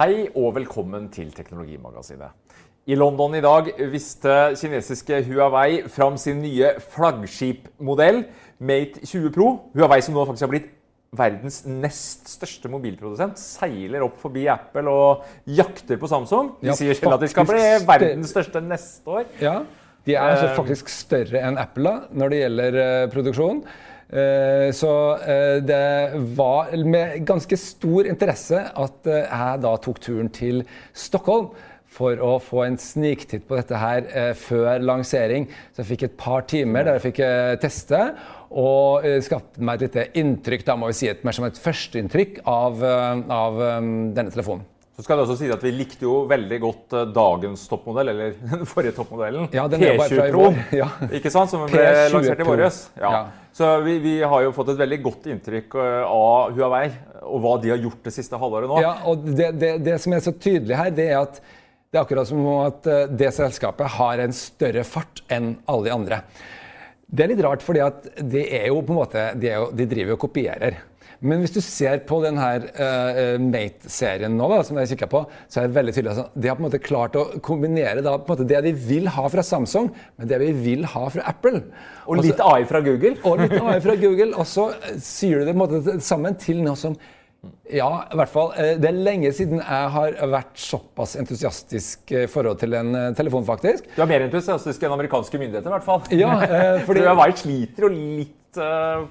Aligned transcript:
Hei 0.00 0.30
og 0.32 0.54
velkommen 0.56 1.10
til 1.12 1.26
Teknologimagasinet. 1.36 2.32
I 2.88 2.96
London 2.96 3.34
i 3.36 3.42
dag 3.44 3.66
viste 3.92 4.32
kinesiske 4.56 5.18
Huawei 5.26 5.82
fram 5.92 6.14
sin 6.16 6.38
nye 6.40 6.70
flaggskipmodell 6.94 8.22
Mate 8.64 9.02
20 9.04 9.28
Pro. 9.34 9.50
Huawei 9.76 9.98
som 10.00 10.16
nå 10.16 10.24
faktisk 10.24 10.46
har 10.46 10.52
blitt 10.54 10.70
verdens 11.20 11.58
nest 11.68 12.32
største 12.32 12.72
mobilprodusent, 12.72 13.36
seiler 13.36 14.06
opp 14.06 14.16
forbi 14.22 14.46
Apple 14.48 14.88
og 14.88 15.28
jakter 15.44 16.00
på 16.00 16.08
Samsung. 16.08 16.54
De 16.62 16.72
Ja, 16.72 16.78
sier 16.80 16.96
selv 16.96 17.18
at 17.18 17.26
de 17.26 17.32
skal 17.34 17.50
bli 17.52 17.68
verdens 17.92 18.32
største 18.32 18.64
neste 18.64 19.04
år. 19.20 19.28
Ja, 19.42 19.58
de 20.06 20.16
er 20.16 20.36
så 20.40 20.48
Eh, 20.48 20.56
faktisk 20.56 20.88
større 20.88 21.44
enn 21.44 21.60
Apple 21.60 21.84
da, 21.84 22.08
når 22.08 22.30
det 22.30 22.40
gjelder 22.46 22.84
eh, 22.86 23.08
produksjon. 23.12 23.64
Eh, 24.10 24.68
så 24.74 24.92
eh, 25.22 25.56
det 25.62 26.18
var 26.34 26.72
med 26.82 27.20
ganske 27.26 27.56
stor 27.60 28.08
interesse 28.10 28.58
at 28.58 29.06
eh, 29.06 29.22
jeg 29.22 29.60
da 29.62 29.74
tok 29.78 30.00
turen 30.02 30.30
til 30.34 30.64
Stockholm 30.90 31.52
for 31.90 32.18
å 32.22 32.32
få 32.42 32.64
en 32.64 32.78
sniktitt 32.78 33.46
på 33.48 33.58
dette 33.58 33.78
her 33.78 34.34
før 34.38 34.78
lansering. 34.78 35.48
Så 35.74 35.82
jeg 35.82 35.88
fikk 35.88 36.04
et 36.06 36.18
par 36.20 36.44
timer 36.46 36.86
der 36.86 37.00
jeg 37.00 37.08
fikk 37.08 37.18
teste. 37.64 37.98
Og 38.54 39.02
skapte 39.26 39.58
meg 39.58 39.82
et 39.82 39.88
lite 39.88 40.06
inntrykk, 40.22 40.62
da 40.68 40.78
må 40.78 40.92
vi 40.92 41.00
si 41.00 41.10
et, 41.10 41.26
mer 41.26 41.34
som 41.34 41.48
et 41.48 41.58
førsteinntrykk 41.58 42.44
av, 42.46 42.78
av 42.86 43.58
denne 44.14 44.30
telefonen. 44.30 44.62
Så 45.00 45.06
skal 45.06 45.16
det 45.16 45.22
også 45.24 45.38
si 45.40 45.46
at 45.48 45.62
Vi 45.64 45.70
likte 45.72 46.04
jo 46.04 46.26
veldig 46.28 46.56
godt 46.60 46.94
eh, 46.98 47.06
dagens 47.16 47.62
toppmodell, 47.70 48.10
eller 48.12 48.34
den 48.50 48.66
forrige 48.68 48.92
toppmodellen. 48.98 49.46
Ja, 49.56 49.64
den 49.72 49.80
er 49.86 49.96
bare 49.96 50.12
P20 50.12 50.34
Pro, 50.34 50.50
ja. 50.76 50.88
ikke 51.16 51.32
sant? 51.32 51.48
som 51.48 51.64
ble 51.64 51.86
lansert 52.12 52.42
i 52.44 52.46
våres. 52.46 52.82
Ja. 53.00 53.12
Ja. 53.14 53.22
Så 53.56 53.70
vi, 53.86 53.96
vi 54.04 54.18
har 54.20 54.44
jo 54.44 54.52
fått 54.52 54.74
et 54.74 54.82
veldig 54.82 54.98
godt 55.06 55.30
inntrykk 55.32 55.78
eh, 55.80 56.02
av 56.04 56.52
Huawei 56.52 56.84
og 57.30 57.40
hva 57.40 57.54
de 57.62 57.72
har 57.72 57.80
gjort 57.80 58.04
det 58.04 58.12
siste 58.12 58.36
halvåret 58.40 58.68
nå. 58.68 58.82
Ja, 58.84 58.92
og 59.08 59.24
det, 59.24 59.54
det, 59.56 59.72
det 59.86 59.96
som 60.04 60.12
er 60.16 60.22
så 60.24 60.34
tydelig 60.36 60.76
her, 60.76 60.92
det 60.92 61.08
er 61.14 61.18
at 61.22 61.40
det 61.40 61.98
er 61.98 62.04
akkurat 62.04 62.28
som 62.28 62.44
om 62.44 62.60
at 62.68 62.92
eh, 62.92 63.08
det 63.24 63.32
selskapet 63.40 63.96
har 63.96 64.20
en 64.20 64.36
større 64.36 64.84
fart 64.84 65.24
enn 65.32 65.54
alle 65.64 65.88
de 65.88 65.96
andre. 65.96 66.20
Det 67.08 67.24
er 67.24 67.32
litt 67.32 67.42
rart, 67.42 67.64
fordi 67.64 67.88
det 68.36 68.44
er 68.60 68.68
jo 68.68 68.84
på 68.84 68.92
en 68.92 69.00
måte, 69.00 69.24
de, 69.40 69.48
jo, 69.56 69.72
de 69.74 69.88
driver 69.96 70.18
og 70.18 70.24
kopierer. 70.28 70.82
Men 71.20 71.42
hvis 71.42 71.52
du 71.52 71.60
ser 71.60 71.98
på 72.08 72.16
den 72.24 72.38
her 72.40 72.62
eh, 72.72 73.34
Mate-serien 73.42 74.32
nå, 74.38 74.46
da, 74.48 74.62
som 74.64 74.78
jeg 74.80 74.88
kikker 74.94 75.10
på, 75.12 75.20
så 75.52 75.60
er 75.60 75.68
det 75.68 75.76
veldig 75.76 75.92
tydelig 75.96 76.14
at 76.16 76.32
de 76.40 76.48
har 76.48 76.56
på 76.56 76.64
en 76.64 76.68
måte 76.70 76.80
klart 76.80 77.18
å 77.20 77.26
kombinere 77.44 78.00
da, 78.06 78.14
det 78.40 78.62
de 78.64 78.72
vil 78.72 79.08
ha 79.12 79.26
fra 79.28 79.44
Samsung, 79.44 79.90
med 80.16 80.32
det 80.32 80.38
vi 80.40 80.50
vil 80.64 80.86
ha 80.94 81.04
fra 81.12 81.26
Apple. 81.28 81.60
Og 82.08 82.22
litt 82.24 82.40
AI 82.40 82.64
fra 82.68 82.80
Google. 82.84 83.18
Og 83.28 83.42
litt 83.44 83.52
AI 83.60 83.78
fra 83.84 83.96
Google. 84.00 84.32
Og 84.40 84.48
så 84.48 84.70
eh, 84.78 84.96
syr 85.04 85.42
du 85.42 85.48
det 85.50 85.56
på 85.56 85.58
en 85.58 85.64
måte 85.66 85.98
sammen 86.04 86.38
til 86.40 86.64
noe 86.64 86.78
som 86.80 86.96
Ja, 87.72 88.02
i 88.12 88.16
hvert 88.18 88.28
fall. 88.32 88.50
eh, 88.60 88.74
Det 88.80 88.88
er 88.90 88.96
lenge 89.04 89.30
siden 89.36 89.60
jeg 89.62 89.92
har 89.94 90.16
vært 90.28 90.56
såpass 90.60 91.14
entusiastisk 91.20 92.12
i 92.16 92.26
forhold 92.28 92.58
til 92.64 92.74
en 92.80 92.90
eh, 92.96 93.12
telefon, 93.16 93.44
faktisk. 93.48 93.86
Du 93.96 94.02
er 94.04 94.10
mer 94.10 94.24
entusiastisk 94.26 94.82
enn 94.84 94.96
amerikanske 94.96 95.40
myndigheter, 95.40 95.68
i 95.68 95.76
hvert 95.76 95.86
fall. 95.86 96.02
Ja, 96.16 96.34
eh, 96.44 96.82
fordi- 96.88 97.04
For 97.06 97.36
sliter 97.44 97.86
jo 97.86 97.92
litt 97.94 98.34
eh, 98.34 98.39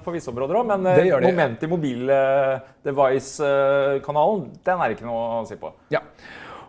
på 0.04 0.10
visse 0.14 0.30
områder 0.30 0.54
òg, 0.60 0.66
men 0.66 0.86
eh, 0.86 0.96
Det 1.00 1.06
gjør 1.08 1.20
de. 1.20 1.26
momentet 1.32 1.62
i 1.64 1.66
mobil-device-kanalen, 1.70 4.44
den 4.66 4.80
er 4.84 4.88
ikke 4.94 5.06
noe 5.08 5.22
å 5.40 5.42
si 5.48 5.56
på. 5.60 5.68
Ja. 5.94 6.00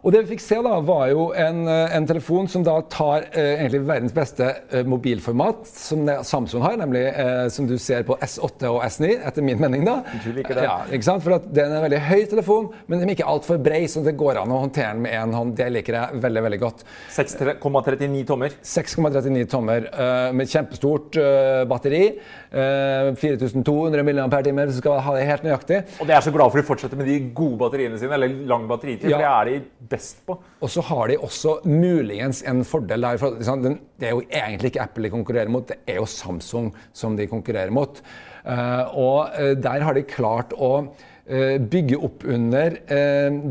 Og 0.01 0.09
det 0.15 0.23
vi 0.23 0.31
fikk 0.33 0.41
se, 0.41 0.55
da, 0.65 0.79
var 0.81 1.11
jo 1.11 1.27
en, 1.37 1.59
eh, 1.69 1.91
en 1.93 2.05
telefon 2.09 2.47
som 2.49 2.63
da 2.65 2.79
tar 2.89 3.27
eh, 3.37 3.59
egentlig 3.61 3.83
verdens 3.85 4.13
beste 4.15 4.47
eh, 4.73 4.81
mobilformat, 4.89 5.67
som 5.69 6.07
Samsung 6.25 6.63
har, 6.65 6.73
nemlig 6.81 7.03
eh, 7.11 7.43
som 7.53 7.67
du 7.69 7.75
ser 7.77 8.01
på 8.07 8.15
S8 8.17 8.65
og 8.71 8.79
S9, 8.87 9.11
etter 9.29 9.45
min 9.45 9.61
mening. 9.61 9.85
da. 9.85 9.99
Du 10.23 10.31
liker 10.33 10.57
det. 10.57 10.63
Ja, 10.65 10.79
ikke 10.89 11.05
sant? 11.05 11.21
For 11.21 11.35
at 11.37 11.45
Den 11.53 11.69
er 11.69 11.77
en 11.77 11.85
veldig 11.85 11.99
høy 12.07 12.25
telefon, 12.31 12.71
men 12.89 12.97
den 13.03 13.11
er 13.11 13.13
ikke 13.13 13.27
altfor 13.29 13.61
brei, 13.61 13.83
så 13.93 14.01
det 14.01 14.15
går 14.17 14.39
an 14.41 14.49
å 14.55 14.63
håndtere 14.63 14.95
den 14.95 15.03
med 15.05 15.13
én 15.19 15.35
hånd. 15.37 15.53
Det 15.61 15.69
liker 15.69 15.99
jeg 15.99 16.23
veldig 16.25 16.43
veldig 16.47 16.61
godt. 16.65 16.81
6,39 17.19 18.25
tommer. 18.33 18.57
6,39 18.73 19.45
tommer 19.53 19.85
eh, 19.91 20.31
med 20.33 20.49
kjempestort 20.49 21.21
eh, 21.21 21.61
batteri. 21.69 22.01
eh, 22.49 23.11
4200 23.21 24.01
mAh, 24.03 24.65
du 24.65 24.73
skal 24.81 24.97
ha 25.05 25.15
det 25.17 25.29
helt 25.29 25.45
nøyaktig. 25.45 25.83
Og 26.01 26.09
det 26.09 26.17
er 26.17 26.25
så 26.25 26.33
glad 26.33 26.49
for 26.57 26.65
å 26.65 26.67
fortsette 26.73 26.97
med 26.97 27.05
de 27.05 27.19
gode 27.37 27.61
batteriene 27.61 28.01
sine, 28.01 28.17
eller 28.17 28.33
lang 28.49 28.65
batteritid, 28.69 29.09
Ja. 29.13 29.21
for 29.21 29.21
det 29.21 29.31
er 29.31 29.45
de 29.61 29.90
best 29.91 30.23
på. 30.27 30.37
Og 30.61 30.71
så 30.71 30.83
har 30.87 31.11
de 31.11 31.19
også 31.19 31.59
muligens 31.67 32.41
en 32.47 32.63
fordel 32.67 33.07
der. 33.07 33.19
For, 33.21 33.37
liksom, 33.37 33.63
det 33.99 34.09
er 34.09 34.15
jo 34.15 34.25
egentlig 34.25 34.73
ikke 34.73 34.85
Apple 34.87 35.07
de 35.07 35.13
konkurrerer 35.13 35.51
mot, 35.53 35.67
det 35.67 35.81
er 35.89 36.01
jo 36.01 36.09
Samsung 36.09 36.71
som 36.95 37.17
de 37.19 37.29
konkurrerer 37.31 37.73
mot. 37.73 38.01
Eh, 38.45 38.97
og 38.97 39.37
eh, 39.37 39.53
der 39.59 39.85
har 39.85 39.97
de 39.97 40.07
klart 40.07 40.55
å 40.57 40.73
eh, 40.81 41.59
bygge 41.61 42.01
opp 42.01 42.25
under 42.25 42.79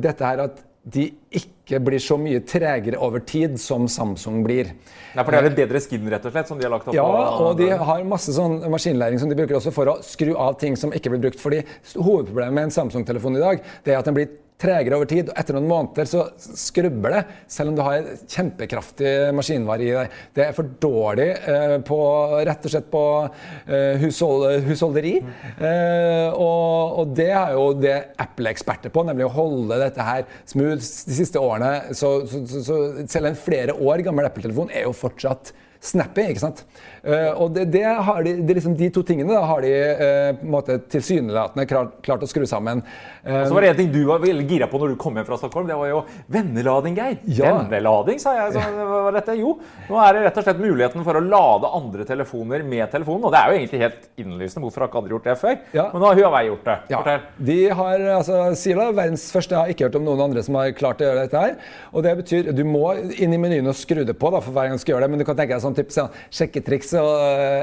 dette 0.00 0.26
her 0.26 0.44
at 0.48 0.66
de 0.90 1.10
ikke 1.36 1.78
blir 1.84 2.00
så 2.02 2.16
mye 2.18 2.40
tregere 2.48 2.98
over 3.04 3.22
tid 3.28 3.58
som 3.60 3.84
Samsung 3.90 4.40
blir. 4.46 4.72
Nei, 5.12 5.22
for 5.22 5.34
det 5.34 5.40
er 5.40 5.48
et 5.50 5.58
bedre 5.58 5.82
skin, 5.84 6.06
rett 6.10 6.24
og 6.26 6.32
slett, 6.32 6.48
som 6.48 6.58
de 6.58 6.64
har 6.66 6.72
lagt 6.72 6.88
opp 6.88 6.96
Ja, 6.96 7.04
og 7.04 7.58
de 7.60 7.68
har 7.76 8.06
masse 8.08 8.32
sånn 8.34 8.62
maskinlæring 8.72 9.20
som 9.20 9.30
de 9.30 9.36
bruker 9.38 9.58
også 9.58 9.74
for 9.76 9.92
å 9.92 9.98
skru 10.06 10.32
av 10.40 10.56
ting 10.62 10.78
som 10.80 10.94
ikke 10.96 11.12
blir 11.12 11.26
brukt. 11.26 11.42
Fordi 11.42 11.60
hovedproblemet 11.92 12.56
med 12.56 12.68
en 12.70 12.76
Samsung-telefon 12.78 13.36
i 13.38 13.44
dag, 13.44 13.66
det 13.84 13.94
er 13.94 14.00
at 14.00 14.08
den 14.08 14.16
blir 14.16 14.32
tregere 14.60 14.98
over 14.98 15.09
tid. 15.10 15.31
og 15.31 15.38
Etter 15.41 15.56
noen 15.56 15.69
måneder 15.71 16.09
så 16.09 16.26
skrubber 16.38 17.16
det, 17.16 17.22
selv 17.50 17.72
om 17.72 17.78
du 17.78 17.82
har 17.84 18.10
kjempekraftig 18.31 19.12
maskinvare 19.37 19.87
i 19.87 19.93
deg. 19.94 20.19
Det 20.37 20.44
er 20.47 20.56
for 20.56 20.75
dårlig 20.82 21.28
eh, 21.38 21.76
på 21.87 22.00
rett 22.48 22.66
og 22.66 22.75
slett 22.75 22.91
på 22.93 23.04
eh, 23.25 24.03
hushold, 24.04 24.47
husholderi. 24.69 25.16
Eh, 25.56 26.28
og, 26.34 27.00
og 27.03 27.16
det 27.16 27.31
er 27.31 27.56
jo 27.56 27.66
det 27.81 27.97
Apple 28.20 28.50
er 28.50 28.56
eksperter 28.56 28.93
på, 28.93 29.04
nemlig 29.06 29.28
å 29.28 29.34
holde 29.34 29.81
dette 29.81 30.04
her 30.06 30.26
smooth 30.44 30.81
de 30.81 31.19
siste 31.22 31.41
årene. 31.41 31.94
Så, 31.97 32.12
så, 32.28 32.44
så, 32.50 32.62
så 32.66 32.78
selv 33.10 33.32
en 33.32 33.43
flere 33.49 33.76
år 33.76 34.04
gammel 34.06 34.28
Apple-telefon 34.28 34.72
er 34.75 34.88
jo 34.88 34.97
fortsatt 34.97 35.54
snappy, 35.80 36.26
ikke 36.30 36.42
sant? 36.42 36.58
Eh, 37.00 37.30
og 37.41 37.54
det, 37.56 37.62
det 37.72 37.82
har 37.88 38.18
de, 38.26 38.34
det 38.44 38.56
liksom 38.58 38.74
de 38.76 38.91
to 38.92 39.00
tingene 39.08 39.32
da, 39.32 39.41
har 39.48 39.62
de 39.64 39.70
eh, 39.72 40.42
måte 40.44 40.76
tilsynelatende 40.92 41.64
klart, 41.70 41.94
klart 42.04 42.24
å 42.26 42.28
skru 42.28 42.44
sammen. 42.48 42.82
og 43.24 43.46
Så 43.48 43.54
var 43.56 43.64
det 43.64 43.70
en 43.72 43.78
ting 43.78 43.92
du 43.94 44.02
var 44.08 44.20
veldig 44.20 44.44
gira 44.50 44.69
på 44.69 44.80
når 44.82 44.92
du 44.92 44.98
kom 45.00 45.16
hjem 45.16 45.24
fra 45.28 45.38
Stockholm. 45.40 45.66
Det 45.70 45.78
var 45.80 45.88
jo 45.88 46.02
vennelading, 46.28 46.98
Geir. 47.00 47.16
Ja. 47.32 47.54
Vennelading, 47.62 48.20
sa 48.20 48.34
jeg. 48.36 48.52
Så, 48.58 48.64
hva 48.76 49.00
var 49.06 49.16
dette? 49.16 49.36
Jo, 49.40 49.54
nå 49.88 50.00
er 50.04 50.19
det 50.19 50.24
rett 50.26 50.40
og 50.42 50.46
slett 50.46 50.60
muligheten 50.60 51.06
for 51.06 51.16
å 51.16 51.24
lade 51.24 51.72
andre 51.80 52.06
telefoner 52.08 52.66
med 52.69 52.84
telefonen. 52.92 53.24
Og 53.30 53.32
det 53.34 53.40
er 53.40 53.48
jo 53.54 53.58
egentlig 53.62 53.82
helt 53.86 54.06
innlysende. 54.20 54.64
Hvorfor 54.66 54.84
har 54.84 54.92
ikke 54.92 55.00
andre 55.02 55.16
gjort 55.16 55.30
det 55.30 55.38
før? 55.40 55.56
Ja. 55.76 55.86
Men 55.94 56.04
nå 56.04 56.10
har 56.12 56.20
Huawei 56.20 56.44
gjort 56.50 56.69
det. 56.69 56.76
Ja, 56.92 57.00
Fortell. 57.00 57.24
de 57.50 57.58
har, 57.80 58.06
altså, 58.19 58.42
sier 58.60 58.80
da, 58.80 58.90
verdens 59.00 59.26
første, 59.32 59.56
Jeg 59.56 59.60
har 59.64 59.72
ikke 59.72 59.88
hørt 59.88 59.96
om 59.98 60.04
noen 60.06 60.26
andre 60.28 60.44
som 60.44 60.60
har 60.60 60.70
klart 60.76 61.00
å 61.00 61.08
gjøre 61.08 61.24
dette. 61.24 61.40
her. 61.48 61.56
Og 61.96 62.04
det 62.04 62.14
betyr, 62.20 62.52
Du 62.52 62.62
må 62.69 62.84
inn 63.16 63.32
i 63.32 63.40
menyen 63.40 63.72
og 63.72 63.76
skru 63.80 64.04
det 64.04 64.19
på 64.20 64.30
da, 64.36 64.40
for 64.44 64.52
hver 64.52 64.69
gang 64.69 64.76
du 64.76 64.82
skal 64.84 64.94
gjøre 64.96 65.08
det, 65.08 65.10
men 65.16 65.22
du 65.22 65.24
kan 65.24 65.38
tenke 65.38 65.56
deg 65.56 65.64
sånn 65.64 65.69
type 65.76 65.94
sånn, 65.94 66.10
sjekketriks 66.34 66.92
og, 67.00 67.10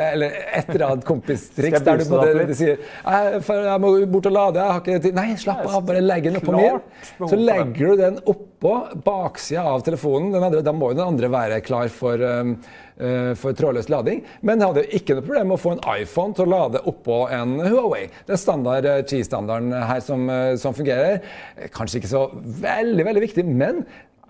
eller 0.07 0.39
et 0.59 0.71
eller 0.73 0.85
annet 0.89 1.07
kompistriks. 1.07 1.83
Der 1.87 2.01
du 2.01 2.05
både 2.11 2.57
sier 2.57 2.75
jeg, 2.77 3.43
jeg 3.47 3.83
må 3.83 3.93
bort 4.11 4.29
og 4.29 4.35
lade. 4.35 4.63
jeg 4.63 4.73
har 4.73 4.81
ikke 4.83 5.03
tid. 5.05 5.17
Nei, 5.17 5.29
slapp 5.39 5.63
av, 5.67 5.81
bare 5.87 6.03
legg 6.03 6.27
den 6.29 6.39
oppå 6.41 6.55
min. 6.55 6.81
Så 7.27 7.39
legger 7.39 7.93
du 7.93 8.03
den 8.03 8.19
oppå 8.23 8.73
baksida 9.05 9.67
av 9.69 9.85
telefonen. 9.85 10.31
Den 10.35 10.47
andre, 10.49 10.63
da 10.65 10.73
må 10.75 10.91
jo 10.91 10.99
den 10.99 11.07
andre 11.07 11.29
være 11.33 11.61
klar 11.65 11.91
for, 11.93 12.21
eh, 12.21 13.33
for 13.37 13.57
trådløs 13.57 13.89
lading. 13.93 14.23
Men 14.41 14.59
jeg 14.59 14.71
hadde 14.71 14.85
jo 14.85 14.99
ikke 15.01 15.17
noe 15.17 15.27
problem 15.27 15.51
med 15.51 15.59
å 15.59 15.63
få 15.63 15.75
en 15.75 15.85
iPhone 16.01 16.37
til 16.37 16.47
å 16.47 16.53
lade 16.55 16.83
oppå 16.89 17.21
en 17.37 17.57
Huawei. 17.61 18.07
Det 18.25 18.35
er 18.37 18.41
standard 18.41 18.89
eh, 18.89 19.03
Qi-standarden 19.07 19.73
her 19.91 20.03
som, 20.03 20.27
eh, 20.29 20.55
som 20.59 20.75
fungerer. 20.77 21.21
Eh, 21.57 21.71
Kanskje 21.73 22.01
ikke 22.01 22.13
så 22.15 22.27
veldig, 22.33 23.05
veldig 23.11 23.25
viktig, 23.27 23.45
men 23.47 23.85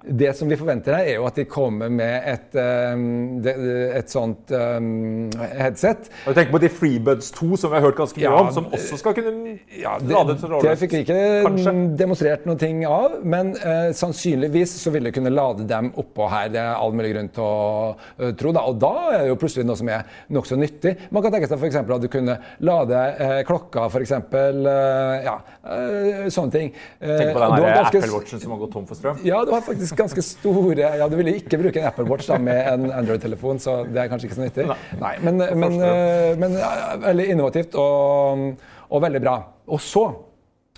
det 0.10 0.32
som 0.38 0.50
vi 0.50 0.56
forventer 0.60 0.94
her, 0.96 1.08
er 1.12 1.16
jo 1.18 1.26
at 1.28 1.36
de 1.40 1.46
kommer 1.50 1.90
med 1.92 2.24
et, 2.32 2.56
um, 2.56 3.42
et 3.46 4.10
sånt 4.12 4.52
um, 4.56 5.30
headset. 5.58 6.08
Og 6.26 6.34
du 6.34 6.40
tenker 6.40 6.54
på 6.56 6.62
de 6.64 6.70
FreeBuds 6.72 7.32
2, 7.36 7.50
som 7.60 7.72
vi 7.74 7.80
har 7.80 7.86
hørt 7.88 7.98
ganske 8.00 8.20
mye 8.20 8.28
Ja, 8.28 8.36
om, 8.42 8.52
som 8.56 8.68
også 8.74 9.00
skal 9.02 9.16
kunne 9.18 9.58
Ja, 9.78 9.98
det, 10.00 10.12
lade 10.14 10.38
trådløst. 10.40 10.68
det 10.68 10.76
fikk 10.82 10.96
vi 10.96 11.02
ikke 11.06 11.20
Kanskje. 11.48 11.74
demonstrert 12.00 12.46
noen 12.48 12.62
ting 12.62 12.84
av, 12.88 13.18
men 13.24 13.54
uh, 13.60 13.90
sannsynligvis 13.98 14.78
så 14.82 14.94
vil 14.96 15.10
det 15.10 15.14
kunne 15.18 15.34
lade 15.34 15.68
dem 15.70 15.92
oppå 16.00 16.30
her. 16.32 16.50
Det 16.54 16.62
er 16.64 16.74
all 16.78 16.96
mulig 16.96 17.14
grunn 17.16 17.32
til 17.36 17.44
å 17.44 17.58
uh, 17.98 18.32
tro. 18.40 18.54
Da. 18.56 18.64
Og 18.72 18.80
da 18.82 18.94
er 19.14 19.26
det 19.26 19.32
jo 19.34 19.40
plutselig 19.44 19.68
noe 19.68 19.80
som 19.80 19.90
er 19.94 20.08
nokså 20.34 20.58
nyttig. 20.60 20.96
Man 21.12 21.24
kan 21.26 21.36
tenke 21.36 21.50
seg 21.52 21.60
for 21.60 21.68
eksempel 21.70 21.98
at 21.98 22.06
du 22.06 22.10
kunne 22.14 22.38
lade 22.64 23.04
uh, 23.22 23.40
klokka, 23.48 23.88
f.eks. 23.92 24.16
Uh, 24.34 25.26
ja, 25.28 25.38
eh, 25.68 26.28
sånne 26.34 26.52
ting. 26.54 26.72
Eh, 27.00 27.14
Tenk 27.18 27.34
på 27.36 27.42
den 27.42 27.56
ganske- 27.58 28.00
Apple 28.00 28.12
Watchen 28.14 28.40
som 28.40 28.52
har 28.54 28.60
gått 28.62 28.72
tom 28.74 28.86
for 28.88 28.96
strøm. 29.00 29.20
ja, 29.26 29.44
det 29.46 29.52
var 29.52 29.62
faktisk 29.66 29.97
ganske 29.98 30.24
store 30.26 30.92
Ja, 31.00 31.10
du 31.10 31.18
ville 31.20 31.36
ikke 31.40 31.60
bruke 31.62 31.82
en 31.82 31.90
Apple 31.90 32.08
Watch 32.10 32.30
da, 32.30 32.38
med 32.42 32.62
en 32.74 32.88
Android-telefon, 32.92 33.62
så 33.64 33.80
det 33.88 34.04
er 34.04 34.12
kanskje 34.12 34.30
ikke 34.30 34.40
så 34.40 34.46
nyttig. 34.46 34.70
Nei, 35.02 35.16
men, 35.26 35.44
men, 35.64 35.82
eh, 35.82 36.32
men 36.40 36.58
veldig 37.04 37.28
innovativt 37.34 37.78
og, 37.82 38.48
og 38.88 39.06
veldig 39.08 39.26
bra. 39.26 39.38
Og 39.68 39.84
så 39.84 40.08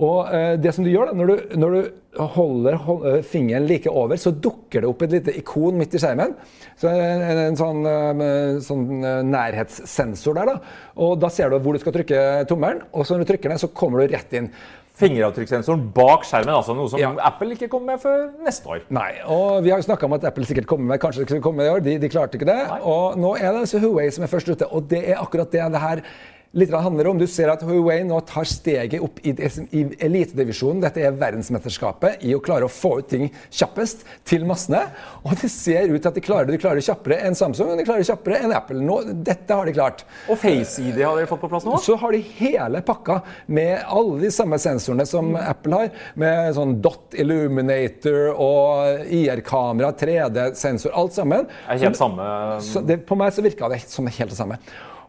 Og 0.00 0.32
eh, 0.32 0.54
det 0.60 0.72
som 0.74 0.86
du 0.86 0.90
gjør 0.92 1.10
da, 1.10 1.16
når 1.18 1.30
du, 1.30 1.56
når 1.60 1.74
du 1.74 2.20
holder, 2.32 2.76
holder, 2.80 3.16
eh, 3.18 3.24
fingeren 3.26 3.66
like 3.68 3.90
over, 3.90 4.16
så 4.20 4.32
dukker 4.32 4.84
det 4.84 4.90
opp 4.90 5.04
et 5.04 5.16
lite 5.18 5.36
ikon 5.40 5.78
midt 5.80 5.96
i 5.96 6.02
skjermen. 6.02 6.36
Så 6.80 6.90
en, 6.92 7.24
en 7.46 7.58
sånn, 7.58 7.82
eh, 7.88 8.60
sånn, 8.64 8.86
nærhetssensor 9.28 10.38
der. 10.38 10.52
da. 10.54 10.76
Og 11.04 11.18
da 11.20 11.32
ser 11.32 11.52
du 11.52 11.58
hvor 11.62 11.76
du 11.76 11.82
skal 11.82 11.96
trykke 11.98 12.22
tommelen, 12.50 12.86
og 12.92 13.04
så 13.04 13.16
når 13.16 13.26
du 13.26 13.34
trykker 13.34 13.52
den, 13.52 13.60
så 13.60 13.72
kommer 13.76 14.02
du 14.02 14.16
rett 14.16 14.38
inn. 14.38 14.52
Fingeravtrykkssensoren 15.00 15.86
bak 15.96 16.26
skjermen, 16.28 16.52
altså 16.52 16.74
noe 16.76 16.90
som 16.92 17.00
ja. 17.00 17.08
Apple 17.24 17.54
ikke 17.54 17.70
kommer 17.72 17.94
med 17.94 18.02
før 18.02 18.26
neste 18.44 18.68
år. 18.68 18.82
Nei, 18.92 19.08
og 19.24 19.62
Vi 19.64 19.72
har 19.72 19.80
jo 19.80 19.86
snakka 19.86 20.04
om 20.04 20.16
at 20.18 20.26
Apple 20.28 20.44
sikkert 20.44 20.68
kommer 20.68 20.92
med 20.92 21.00
kanskje 21.00 21.22
det 21.22 21.30
skulle 21.30 21.44
komme 21.44 21.64
i 21.64 21.70
år. 21.72 21.80
De, 21.84 21.94
de 22.02 22.10
klarte 22.12 22.36
ikke 22.36 22.48
det. 22.50 22.58
Nei. 22.68 22.76
Og 22.84 23.16
nå 23.20 23.32
er 23.38 23.48
det 23.48 23.62
altså 23.64 23.80
Huawei 23.80 24.10
som 24.12 24.26
er 24.26 24.30
først 24.30 24.52
ute. 24.52 24.68
Og 24.68 24.84
det 24.90 25.00
er 25.06 25.22
akkurat 25.22 25.48
det 25.54 25.64
det 25.72 25.80
her 25.80 26.04
litt 26.52 26.72
handler 26.72 27.06
om. 27.06 27.18
Du 27.18 27.26
ser 27.30 27.50
at 27.52 27.62
Huawei 27.64 28.02
nå 28.06 28.18
tar 28.28 28.46
steget 28.48 29.02
opp 29.02 29.20
i, 29.24 29.32
i 29.32 29.82
elitedivisjonen. 30.04 30.82
Dette 30.84 31.02
er 31.04 31.16
verdensmesterskapet 31.16 32.24
i 32.28 32.34
å 32.36 32.42
klare 32.44 32.68
å 32.68 32.72
få 32.72 32.98
ut 33.00 33.08
ting 33.12 33.28
kjappest 33.50 34.04
til 34.28 34.44
massene. 34.48 34.82
Og 35.22 35.34
det 35.40 35.50
ser 35.52 35.92
ut 35.92 35.98
til 36.00 36.10
at 36.10 36.18
de 36.18 36.24
klarer 36.24 36.48
det. 36.48 36.56
De 36.56 36.62
klarer 36.62 36.80
det 36.80 36.86
kjappere 36.86 37.20
enn 37.26 37.38
Samsung 37.38 37.72
og 37.72 37.80
de 37.80 37.86
klarer 37.88 38.04
det 38.04 38.10
kjappere 38.10 38.42
enn 38.44 38.54
Apple. 38.56 38.82
Nå, 38.84 38.98
dette 39.24 39.58
har 39.58 39.68
de 39.68 39.76
klart. 39.76 40.04
Og 40.28 40.40
Face-ID 40.42 41.00
har 41.00 41.16
dere 41.18 41.30
fått 41.30 41.42
på 41.44 41.50
plass 41.52 41.66
nå? 41.68 41.78
Så 41.82 41.96
har 42.02 42.14
de 42.14 42.22
hele 42.38 42.84
pakka 42.84 43.20
med 43.46 43.80
alle 43.86 44.20
de 44.26 44.32
samme 44.34 44.60
sensorene 44.62 45.08
som 45.08 45.34
Apple 45.40 45.82
har. 45.82 45.92
Med 46.20 46.52
sånn 46.56 46.78
Dot 46.84 47.16
Illuminator 47.16 48.32
og 48.36 49.08
IR-kamera, 49.12 49.92
3D-sensor, 49.96 50.92
alt 50.98 51.16
sammen. 51.16 51.48
Det 51.48 51.76
er 51.76 51.84
helt 51.86 52.00
samme 52.00 52.30
så 52.62 52.82
det, 52.84 53.02
På 53.08 53.16
meg 53.18 53.32
så 53.34 53.44
virka 53.44 53.68
det 53.72 53.82
som 53.88 54.08
helt 54.08 54.32
det 54.32 54.38
samme. 54.38 54.58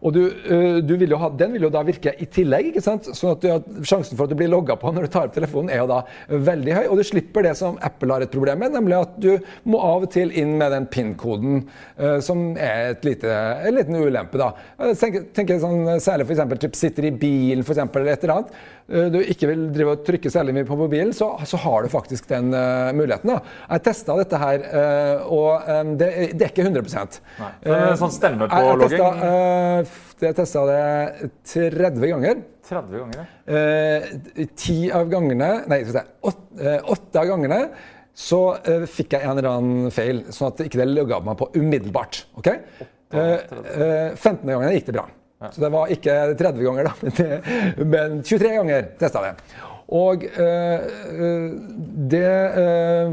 Og 0.03 0.13
du, 0.15 0.21
øh, 0.27 0.79
du 0.83 0.95
vil 0.99 1.15
ha, 1.17 1.29
Den 1.39 1.53
vil 1.55 1.67
jo 1.67 1.71
da 1.73 1.83
virke 1.87 2.13
i 2.19 2.27
tillegg. 2.27 2.71
ikke 2.71 2.83
sant? 2.83 3.07
Sånn 3.15 3.37
at, 3.37 3.45
at 3.45 3.69
Sjansen 3.87 4.17
for 4.17 4.25
at 4.25 4.33
du 4.33 4.37
blir 4.39 4.51
logga 4.51 4.75
på 4.79 4.91
når 4.91 5.07
du 5.07 5.13
tar 5.13 5.29
opp 5.29 5.35
telefonen, 5.35 5.71
er 5.71 5.83
jo 5.83 5.89
da 5.91 6.01
veldig 6.27 6.75
høy. 6.77 6.83
Og 6.91 6.99
du 6.99 7.05
slipper 7.07 7.47
det 7.47 7.55
som 7.59 7.79
Apple 7.81 8.11
har 8.13 8.25
et 8.25 8.33
problem 8.33 8.59
med, 8.63 8.75
nemlig 8.75 8.99
at 8.99 9.15
du 9.23 9.31
må 9.69 9.79
av 9.83 10.07
og 10.07 10.11
til 10.13 10.33
inn 10.39 10.57
med 10.59 10.75
den 10.75 10.89
PIN-koden, 10.91 11.63
uh, 12.01 12.19
som 12.23 12.53
er 12.59 12.97
lite, 13.05 13.31
en 13.31 13.77
liten 13.77 13.99
ulempe. 13.99 14.39
da. 14.41 14.51
Tenk, 14.77 14.99
tenker, 14.99 15.27
tenker 15.39 15.63
sånn, 15.63 15.81
Særlig 16.03 16.27
f.eks. 16.27 16.79
sitter 16.79 17.07
i 17.07 17.15
bilen 17.15 17.63
for 17.63 17.75
eksempel, 17.75 18.03
eller 18.03 18.17
et 18.17 18.25
eller 18.25 18.41
annet. 18.41 18.55
Uh, 18.93 19.07
du 19.13 19.19
ikke 19.19 19.49
vil 19.49 19.65
drive 19.73 19.97
og 19.97 20.05
trykke 20.07 20.31
særlig 20.33 20.55
mye 20.59 20.69
på 20.69 20.77
mobilen, 20.77 21.13
så, 21.17 21.31
så 21.49 21.59
har 21.65 21.83
du 21.83 21.91
faktisk 21.93 22.29
den 22.29 22.53
uh, 22.53 22.93
muligheten. 22.95 23.33
da. 23.33 23.57
Jeg 23.73 23.85
testa 23.89 24.17
dette 24.21 24.39
her, 24.45 24.65
og 25.33 25.67
um, 25.67 25.93
det, 25.99 26.09
det, 26.37 26.45
er 26.45 26.53
ikke 26.53 26.67
100 26.69 26.83
Nei. 27.41 27.51
Så 27.65 27.75
en 27.75 28.01
sånn 28.05 28.13
stemme 28.13 28.49
på 28.51 28.63
logging? 28.79 29.87
Jeg 30.23 30.35
testa 30.37 30.63
det 30.69 31.31
30 31.51 32.11
ganger. 32.13 32.43
30 32.63 33.01
ganger, 33.01 33.17
ja. 33.19 33.57
Eh, 33.57 34.45
ti 34.55 34.77
av 34.95 35.09
gangene 35.11 35.49
Nei, 35.67 35.81
åtte, 36.23 36.61
eh, 36.63 37.19
av 37.19 37.27
gangene 37.27 37.59
så 38.13 38.39
eh, 38.61 38.85
fikk 38.85 39.15
jeg 39.17 39.25
en 39.25 39.39
eller 39.39 39.49
annen 39.49 39.93
feil, 39.93 40.21
sånn 40.29 40.51
at 40.51 40.61
ikke 40.67 40.83
det 40.83 40.91
logga 40.91 41.17
meg 41.25 41.37
på 41.39 41.49
umiddelbart. 41.57 42.23
ok? 42.37 42.49
8, 42.85 42.87
eh, 43.17 44.13
15. 44.13 44.43
Eh, 44.45 44.53
gangen 44.53 44.75
gikk 44.77 44.91
det 44.91 44.95
bra. 44.99 45.07
Så 45.51 45.63
det 45.63 45.71
var 45.73 45.91
ikke 45.91 46.17
30 46.39 46.63
ganger, 46.63 46.89
da, 46.89 46.93
men, 47.03 47.13
det, 47.19 47.85
men 47.85 48.17
23 48.23 48.55
ganger 48.57 48.89
testa 49.01 49.23
det. 49.27 49.33
Og 49.93 50.23
øh, 50.23 51.47
det 52.13 52.35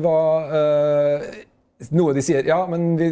var 0.05 0.53
noe 1.97 2.15
de 2.17 2.23
sier 2.25 2.47
Ja, 2.47 2.61
men 2.71 2.95
vi 3.01 3.11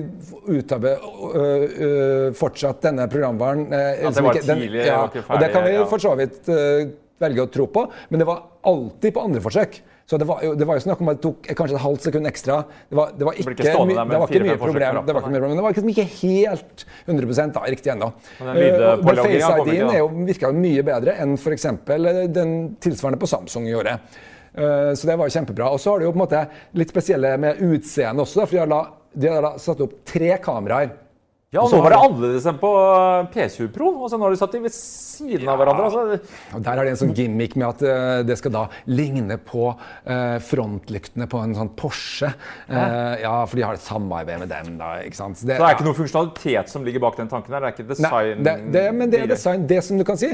utarbeider 0.53 1.35
øh, 1.35 1.67
øh, 1.89 2.25
fortsatt 2.37 2.83
denne 2.85 3.09
programvaren 3.11 3.67
øh, 3.73 3.93
ja, 4.03 4.11
Det 4.13 4.25
var 4.25 4.41
tidlig, 4.41 4.85
ja, 4.87 5.03
og 5.07 5.41
Det 5.41 5.53
kan 5.55 5.65
vi 5.65 5.77
for 5.89 6.03
så 6.03 6.15
vidt 6.19 6.51
øh, 6.53 6.91
velge 7.19 7.45
å 7.45 7.51
tro 7.51 7.67
på, 7.73 7.87
men 8.11 8.23
det 8.23 8.29
var 8.29 8.45
alltid 8.69 9.15
på 9.15 9.25
andre 9.27 9.41
forsøk. 9.43 9.81
Så 10.09 10.17
det 10.17 10.25
var, 10.25 10.39
jo, 10.41 10.55
det 10.57 10.65
var 10.65 10.79
jo 10.79 10.83
snakk 10.87 11.01
om 11.05 11.11
at 11.13 11.19
det 11.19 11.25
tok 11.27 11.49
kanskje 11.53 11.77
et 11.77 11.83
halvt 11.83 12.05
sekund 12.07 12.29
ekstra. 12.31 12.55
Det 12.89 12.97
var, 12.97 13.11
det 13.13 13.27
var 13.29 13.35
ikke, 13.37 13.53
ikke, 13.53 13.83
my, 13.91 13.97
det 13.99 14.21
var 14.23 14.31
ikke 14.33 14.47
mye 14.47 14.61
problem. 14.63 15.01
Det 15.05 15.17
var 15.17 15.21
ikke 15.21 15.33
mye 15.35 15.43
problem, 15.43 15.51
men 15.53 15.59
det 15.61 15.65
var 15.67 15.75
liksom 15.75 15.91
ikke 15.93 16.07
helt 16.15 16.85
100 17.05 17.53
da, 17.53 17.65
riktig 17.75 17.93
ennå. 17.93 18.09
Men 18.41 19.05
Face 19.05 19.51
ID-en 19.67 20.25
virka 20.31 20.53
mye 20.57 20.87
bedre 20.89 21.19
enn 21.21 21.37
f.eks. 21.37 21.69
den 22.39 22.57
tilsvarende 22.81 23.21
på 23.21 23.29
Samsung 23.29 23.69
gjorde. 23.69 23.99
Eh, 24.55 24.95
så 24.97 25.11
det 25.11 25.19
var 25.21 25.35
kjempebra. 25.35 25.69
Og 25.77 25.83
så 25.83 25.93
har 25.93 26.01
du 26.01 26.09
jo 26.09 26.15
på 26.15 26.21
en 26.23 26.25
måte 26.25 26.45
litt 26.81 26.95
spesielle 26.95 27.35
med 27.45 27.61
utseendet 27.69 28.25
også. 28.25 28.47
for 28.47 28.57
de 28.57 28.63
har, 28.65 28.73
la, 28.73 28.81
de 29.13 29.33
har 29.35 29.45
da 29.45 29.53
satt 29.61 29.85
opp 29.85 30.01
tre 30.09 30.33
kameraer 30.41 30.95
ja, 31.49 31.63
og 31.63 31.71
nå 31.73 31.79
var 31.81 31.95
det 31.95 31.99
annerledes 32.05 32.45
enn 32.45 32.59
på 32.61 32.71
P20 33.33 33.71
Pro. 33.73 33.87
og 34.05 34.11
så 34.13 34.19
nå 34.21 34.27
har 34.27 34.35
de 34.35 34.37
satt 34.37 34.53
dem 34.53 34.67
ved 34.67 34.75
siden 34.77 35.47
ja. 35.47 35.55
av 35.55 35.63
hverandre. 35.63 35.87
Altså. 35.87 36.35
Og 36.59 36.65
der 36.67 36.81
er 36.81 36.85
det 36.85 36.91
en 36.93 36.99
sånn 37.01 37.15
gimmick 37.17 37.55
med 37.57 37.65
at 37.71 37.85
uh, 37.89 38.17
det 38.29 38.35
skal 38.37 38.53
da 38.53 38.65
ligne 38.93 39.39
på 39.41 39.71
uh, 39.73 40.37
frontlyktene 40.45 41.25
på 41.33 41.41
en 41.41 41.55
sånn 41.57 41.71
Porsche. 41.73 42.29
Uh, 42.69 43.15
ja, 43.23 43.33
for 43.49 43.57
de 43.57 43.65
har 43.65 43.79
et 43.79 43.85
samarbeid 43.87 44.43
med 44.43 44.53
dem. 44.53 44.75
da, 44.77 44.91
ikke 45.09 45.21
sant? 45.23 45.41
Det, 45.41 45.57
så 45.57 45.65
det 45.65 45.71
er 45.71 45.79
ikke 45.79 45.87
noe 45.87 45.99
funksjonalitet 46.03 46.75
som 46.75 46.85
ligger 46.85 47.05
bak 47.07 47.17
den 47.23 47.33
tanken? 47.33 47.57
her? 47.57 47.65
Det 47.65 47.71
er 47.71 47.79
ikke 47.79 47.89
design? 47.95 48.13
Nei, 48.13 48.45
det, 48.45 48.55
det, 48.77 48.85
men 49.01 49.17
det 49.17 49.23
er 49.23 49.33
design. 49.33 49.65
Det 49.73 49.81
som 49.89 49.97
du 49.97 50.05
kan 50.05 50.21
si 50.21 50.31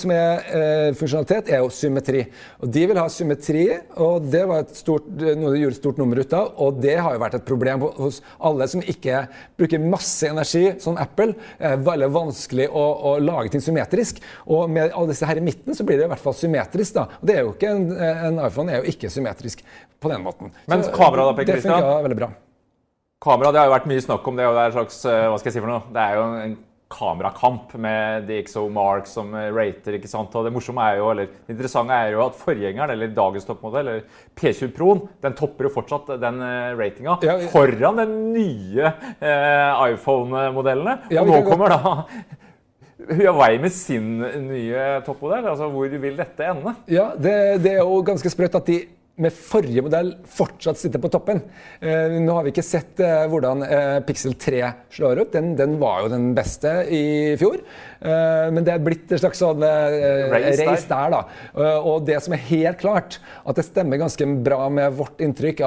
som 0.00 0.14
er 0.16 0.96
funksjonalitet, 0.96 1.52
er 1.52 1.60
jo 1.60 1.68
symmetri. 1.74 2.24
Og 2.64 2.72
De 2.72 2.86
vil 2.88 3.02
ha 3.02 3.04
symmetri, 3.12 3.66
og 4.00 4.32
det 4.32 4.46
var 4.48 4.64
stort, 4.72 5.12
noe 5.20 5.52
de 5.52 5.66
gjorde 5.66 5.76
et 5.76 5.82
stort 5.82 6.00
nummer 6.00 6.24
ut 6.24 6.34
av. 6.40 6.48
Og 6.64 6.80
det 6.80 6.96
har 6.96 7.12
jo 7.12 7.24
vært 7.26 7.36
et 7.42 7.46
problem 7.52 7.84
hos 8.00 8.22
alle 8.40 8.72
som 8.72 8.80
ikke 8.80 9.26
bruker 9.60 9.84
masse 9.84 10.29
energi, 10.30 10.64
som 10.82 10.98
Apple, 11.00 11.34
er 11.58 11.80
veldig 11.86 12.10
vanskelig 12.14 12.68
å, 12.70 12.84
å, 13.10 13.14
lage 13.22 13.52
ting 13.54 13.64
symmetrisk. 13.64 14.22
Og 14.50 14.70
med 14.72 14.90
alle 14.90 15.12
disse 15.12 15.28
her 15.28 15.40
i 15.40 15.44
midten 15.44 15.76
så 15.76 15.86
blir 15.86 16.00
det 16.00 16.08
i 16.08 16.12
hvert 16.12 16.24
fall 16.24 16.36
symmetrisk. 16.36 16.96
da. 16.96 17.06
Og 17.20 17.30
det 17.30 17.36
er 17.36 17.44
jo 17.44 17.54
ikke 17.54 17.74
en, 17.74 17.90
en 18.30 18.40
iPhone 18.46 18.72
er 18.72 18.80
jo 18.80 18.94
ikke 18.94 19.12
symmetrisk 19.12 19.64
på 20.00 20.12
den 20.12 20.24
måten. 20.24 20.54
Men 20.70 20.86
kamera 20.94 21.28
da, 21.28 21.36
Per 21.36 21.50
Det 21.50 21.60
funka 21.64 22.00
veldig 22.06 22.20
bra. 22.22 22.32
Kamera, 23.20 23.52
det 23.52 23.60
har 23.60 23.68
jo 23.68 23.76
vært 23.76 23.88
mye 23.90 24.00
snakk 24.00 24.28
om 24.30 24.38
det, 24.38 24.48
og 24.48 24.54
det 24.56 24.60
er 24.62 24.70
en 24.70 24.76
slags, 24.78 25.02
eh, 25.04 25.26
hva 25.28 25.36
skal 25.40 25.50
jeg 25.50 25.58
si 25.58 25.60
for 25.60 25.68
noe? 25.68 25.82
Det 25.92 26.04
er 26.06 26.16
jo 26.16 26.22
en 26.40 26.54
kamerakamp 26.90 27.74
med 27.78 28.26
DXO 28.26 28.64
Mark 28.72 29.06
som 29.06 29.30
rater. 29.34 29.94
ikke 29.96 30.10
sant? 30.10 30.34
Og 30.34 30.44
Det 30.44 30.52
morsomme 30.52 30.82
er 30.90 30.98
jo, 30.98 31.10
eller 31.12 31.30
det 31.30 31.54
interessante 31.54 31.94
er 31.94 32.16
jo 32.16 32.24
at 32.24 32.38
forgjengeren, 32.38 32.90
eller 32.94 33.14
dagens 33.14 33.46
toppmodell, 33.46 33.92
eller 33.92 34.26
P20 34.34 34.74
Proen, 34.74 35.04
den 35.22 35.36
topper 35.38 35.68
jo 35.68 35.72
fortsatt 35.76 36.10
den 36.20 36.42
uh, 36.42 36.74
ratinga 36.78 37.16
ja, 37.22 37.38
ja. 37.38 37.48
foran 37.52 38.02
den 38.02 38.14
nye 38.34 38.92
eh, 39.20 39.82
iPhone-modellene. 39.94 40.98
Ja, 41.14 41.22
og 41.22 41.30
nå 41.30 41.42
kommer 41.46 41.72
da 41.76 41.94
Huawei 43.20 43.54
med 43.62 43.72
sin 43.72 44.18
nye 44.48 45.00
toppmodell. 45.06 45.46
altså 45.52 45.70
Hvor 45.72 46.00
vil 46.02 46.18
dette 46.18 46.50
ende? 46.52 46.74
Ja, 46.90 47.10
det, 47.16 47.36
det 47.64 47.76
er 47.76 47.84
jo 47.84 48.02
ganske 48.06 48.32
sprøtt 48.32 48.58
at 48.58 48.66
de 48.66 48.82
med 49.20 49.34
forrige 49.34 49.84
modell 49.84 50.12
fortsatt 50.28 50.78
sitter 50.80 51.02
på 51.02 51.10
toppen. 51.12 51.42
Eh, 51.80 52.16
nå 52.22 52.34
har 52.36 52.46
vi 52.46 52.52
ikke 52.54 52.64
sett 52.64 53.00
eh, 53.04 53.26
hvordan 53.30 53.64
eh, 53.66 53.98
Pixel 54.06 54.34
3 54.40 54.62
slår 54.96 55.22
ut. 55.22 55.32
Den, 55.34 55.52
den, 55.58 55.76
var 55.80 56.04
jo 56.04 56.12
den 56.12 56.30
beste 56.36 56.72
i 56.88 57.02
fjor. 57.40 57.60
Eh, 58.00 58.46
men 58.54 58.66
det 58.66 58.74
er 58.74 58.84
blitt 58.84 59.12
et 59.12 59.22
slags 59.22 59.40
sånn 59.42 59.64
eh, 59.66 60.26
race, 60.32 60.66
race 60.66 60.88
der. 60.90 61.16
da. 61.16 61.22
Eh, 61.54 61.88
og 61.92 62.06
det 62.08 62.20
som 62.24 62.36
er 62.36 62.44
helt 62.50 62.80
klart, 62.80 63.20
at 63.44 63.60
det 63.60 63.66
stemmer 63.68 64.00
ganske 64.00 64.28
bra 64.44 64.66
med 64.72 64.96
vårt 64.98 65.20
inntrykk, 65.24 65.64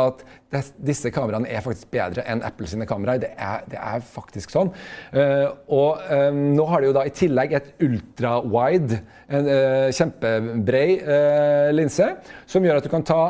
er 0.60 0.70
disse 0.90 1.12
kameraene 1.14 1.50
er 1.50 1.64
faktisk 1.66 1.90
bedre 1.94 2.26
enn 2.30 2.44
Apple 2.46 2.68
sine 2.70 2.88
kameraer. 2.90 3.22
Det 3.24 3.32
er, 3.34 3.64
det 3.72 3.80
er 3.80 4.04
faktisk 4.06 4.54
sånn. 4.54 4.72
Uh, 5.14 5.48
og 5.74 6.04
um, 6.10 6.42
nå 6.58 6.68
har 6.70 6.84
de 6.84 6.90
jo 6.90 6.96
da 6.98 7.06
i 7.08 7.14
tillegg 7.16 7.56
et 7.58 7.72
ultra-wide, 7.84 9.00
en 9.34 9.50
uh, 9.50 9.88
kjempebrei 9.96 10.88
uh, 11.06 11.70
linse, 11.76 12.10
som 12.50 12.66
gjør 12.66 12.82
at 12.82 12.88
du 12.88 12.92
kan 12.94 13.08
ta 13.08 13.22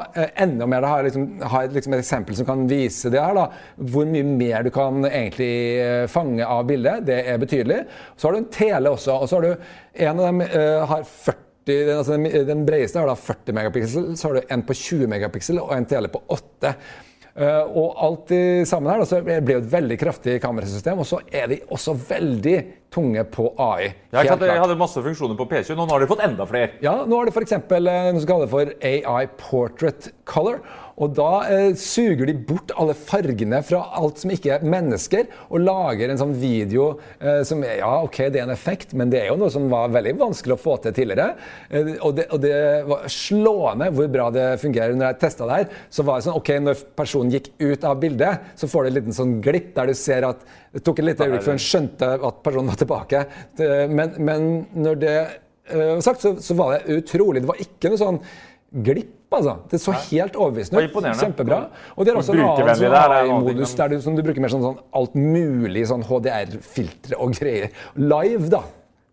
enda 0.45 0.67
mer. 0.69 0.89
Ha, 0.89 0.99
liksom, 1.07 1.29
ha 1.53 1.63
et, 1.63 1.75
liksom 1.77 1.97
et, 1.97 2.03
eksempel 2.03 2.39
som 2.39 2.49
kan 2.49 2.67
vise 2.69 3.11
det 3.13 3.21
her. 3.21 3.37
da, 3.37 3.47
Hvor 3.93 4.09
mye 4.09 4.27
mer 4.27 4.67
du 4.67 4.73
kan 4.73 5.03
egentlig 5.07 5.53
fange 6.11 6.45
av 6.45 6.65
bildet. 6.69 7.07
Det 7.07 7.21
er 7.29 7.39
betydelig. 7.41 7.83
Så 8.17 8.27
har 8.27 8.35
du 8.35 8.43
en 8.43 8.51
tele 8.53 8.93
også. 8.93 9.15
og 9.21 9.29
så 9.29 9.39
har 9.39 9.49
du 9.49 9.71
En 9.93 10.19
av 10.19 10.25
dem 10.25 10.39
har 10.89 11.03
40 11.05 11.43
den, 11.65 11.97
altså 11.97 12.17
den, 12.17 12.47
den 12.47 12.65
bredeste 12.67 12.99
har 12.99 13.07
da 13.07 13.15
40 13.15 13.55
megapiksel, 13.55 14.11
så 14.17 14.29
har 14.29 14.35
du 14.39 14.53
en 14.53 14.65
på 14.67 14.75
20 14.75 15.09
megapiksel 15.11 15.61
og 15.61 15.71
en 15.75 15.87
tele 15.87 16.11
på 16.11 16.21
8. 16.35 16.73
Uh, 17.33 17.65
og 17.65 17.95
alt 18.05 18.31
sammen 18.69 18.91
her 18.91 19.03
så 19.09 19.23
blir 19.25 19.41
det 19.41 19.55
et 19.57 19.71
veldig 19.71 19.97
kraftig 19.97 20.35
kamerasystem. 20.43 21.01
Og 21.01 21.07
så 21.09 21.21
er 21.33 21.49
de 21.49 21.61
også 21.73 21.95
veldig 21.97 22.57
tunge 22.93 23.25
på 23.33 23.49
AI. 23.57 23.89
Ja, 24.13 24.21
ikke 24.21 24.35
sant? 24.35 24.47
Jeg 24.47 24.63
hadde 24.63 24.77
masse 24.79 25.03
funksjoner 25.05 25.39
på 25.39 25.49
PC, 25.49 25.73
nå 25.77 25.87
har 25.89 26.03
de 26.03 26.09
fått 26.09 26.23
enda 26.25 26.47
flere. 26.49 26.77
Ja, 26.85 26.99
nå 27.09 27.19
har 27.19 27.29
de 27.29 27.33
f.eks. 27.33 27.57
noe 27.57 28.21
som 28.21 28.29
kalles 28.29 28.53
for 28.53 28.73
AI 28.93 29.27
Portrait 29.41 30.11
Color. 30.29 30.61
Og 31.01 31.13
da 31.17 31.29
eh, 31.49 31.71
suger 31.79 32.27
de 32.29 32.35
bort 32.37 32.71
alle 32.77 32.93
fargene 32.97 33.61
fra 33.65 33.81
alt 33.97 34.21
som 34.21 34.33
ikke 34.33 34.51
er 34.55 34.65
mennesker, 34.67 35.29
og 35.49 35.63
lager 35.65 36.11
en 36.11 36.21
sånn 36.21 36.35
video 36.37 36.91
eh, 37.17 37.41
som 37.47 37.63
Ja, 37.65 37.95
OK, 38.05 38.19
det 38.29 38.41
er 38.41 38.45
en 38.45 38.53
effekt, 38.53 38.93
men 38.97 39.09
det 39.09 39.23
er 39.23 39.31
jo 39.31 39.39
noe 39.41 39.49
som 39.53 39.65
var 39.71 39.93
veldig 39.93 40.15
vanskelig 40.21 40.57
å 40.57 40.61
få 40.61 40.77
til 40.83 40.93
tidligere. 40.93 41.33
Eh, 41.69 41.95
og, 41.95 42.13
det, 42.19 42.27
og 42.29 42.43
det 42.43 42.57
var 42.89 43.07
slående 43.11 43.89
hvor 43.95 44.11
bra 44.13 44.29
det 44.35 44.47
fungerer. 44.61 44.93
Når 44.97 45.09
jeg 45.09 45.21
testa 45.23 45.49
det 45.49 45.61
her, 45.63 45.79
så 45.93 46.05
var 46.05 46.19
det 46.19 46.27
sånn 46.27 46.37
OK, 46.37 46.53
når 46.67 46.85
personen 46.99 47.33
gikk 47.33 47.49
ut 47.63 47.89
av 47.89 47.97
bildet, 48.03 48.53
så 48.59 48.69
får 48.69 48.85
du 48.85 48.91
en 48.91 48.97
liten 48.99 49.17
sånn 49.17 49.39
glipp 49.43 49.73
der 49.77 49.89
du 49.89 49.97
ser 49.97 50.29
at 50.29 50.45
Det 50.73 50.81
tok 50.85 50.99
et 51.03 51.05
lite 51.05 51.25
øyeblikk 51.27 51.45
før 51.45 51.53
en 51.53 51.61
skjønte 51.61 52.07
at 52.29 52.39
personen 52.45 52.71
var 52.71 52.79
tilbake. 52.81 53.19
Men, 53.93 54.15
men 54.17 54.47
når 54.73 55.01
det 55.03 55.17
eh, 55.19 55.83
var 55.93 56.01
sagt, 56.05 56.23
så, 56.25 56.33
så 56.41 56.57
var 56.57 56.73
det 56.79 56.97
utrolig. 57.03 57.43
Det 57.45 57.51
var 57.51 57.61
ikke 57.61 57.91
noe 57.93 58.01
sånn 58.01 58.17
glipp, 58.73 59.11
altså. 59.37 59.53
Det 59.69 59.77
så 59.81 59.93
helt 60.09 60.35
overbevisende 60.35 60.81
ut. 60.81 60.95
Kjempebra. 61.21 61.59
Og 61.93 62.05
det 62.07 62.13
er 62.13 62.17
også 62.23 62.33
en 62.33 62.41
annen 62.47 62.79
sånn 62.81 62.95
AI-modus 63.29 63.75
der 63.77 63.93
du, 63.93 63.99
som 64.01 64.17
du 64.17 64.23
bruker 64.25 64.41
mer 64.41 64.53
sånn, 64.53 64.65
sånn 64.65 64.79
alt 64.97 65.13
mulig 65.17 65.85
sånn 65.91 66.05
HDR-filtre 66.09 67.19
og 67.21 67.37
greier. 67.37 67.69
Live, 68.01 68.49
da. 68.53 68.63